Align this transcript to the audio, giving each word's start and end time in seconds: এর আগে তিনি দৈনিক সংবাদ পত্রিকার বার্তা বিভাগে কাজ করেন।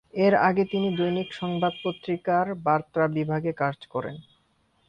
এর 0.17 0.33
আগে 0.47 0.63
তিনি 0.65 0.87
দৈনিক 0.97 1.29
সংবাদ 1.33 1.73
পত্রিকার 1.83 2.45
বার্তা 2.65 3.03
বিভাগে 3.15 3.51
কাজ 3.53 3.77
করেন। 3.89 4.15